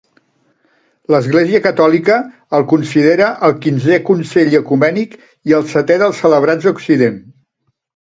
L'Església 1.15 1.59
catòlica 1.65 2.15
el 2.61 2.65
considera 2.73 3.29
el 3.49 3.55
quinzè 3.67 4.01
concili 4.11 4.61
ecumènic, 4.63 5.17
i 5.53 5.57
el 5.63 5.71
setè 5.77 6.03
dels 6.05 6.27
celebrats 6.27 6.71
a 6.73 6.77
Occident. 6.79 7.25